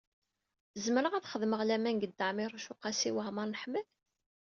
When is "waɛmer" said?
3.15-3.45